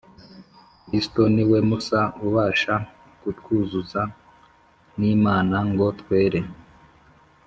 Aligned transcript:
Kristo 0.85 1.21
niwe 1.33 1.59
musa 1.69 2.01
ubasha 2.25 2.75
kutwuzuza 3.21 4.01
n’Imana 4.99 5.57
ngo 5.69 5.85
twere. 5.99 6.39